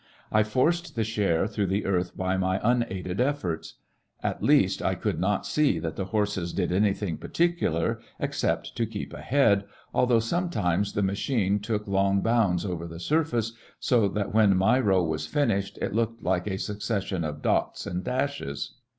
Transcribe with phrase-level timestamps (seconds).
[0.31, 3.75] I forced the share through the earth by my unaided efforts;
[4.23, 9.13] at least, I could not see that the horses did anything particular, except to keep
[9.13, 14.79] ahead, although sometimes the machine took long bounds over the surface, so that when my
[14.79, 18.77] row was finished it looked like a succession of dots and dashes